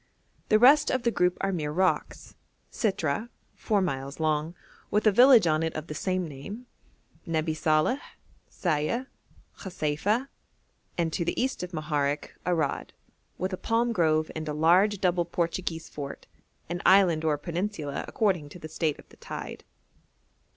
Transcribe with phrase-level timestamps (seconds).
[0.49, 2.33] The rest of the group are mere rocks:
[2.71, 4.55] Sitrah, four miles long,
[4.89, 6.65] with a village on it of the same name;
[7.27, 7.99] Nebi Saleh,
[8.49, 9.05] Sayeh,
[9.59, 10.27] Khaseifa,
[10.97, 12.93] and, to the east of Moharek, Arad,
[13.37, 16.25] with a palm grove and a large double Portuguese fort,
[16.67, 19.63] an island or a peninsula according to the state of the tide.